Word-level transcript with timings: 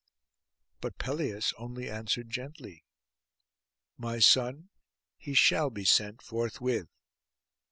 But 0.79 0.97
Pelias 0.97 1.53
only 1.59 1.87
answered 1.87 2.31
gently, 2.31 2.85
'My 3.99 4.17
son, 4.17 4.69
he 5.15 5.35
shall 5.35 5.69
be 5.69 5.85
sent 5.85 6.23
forthwith. 6.23 6.87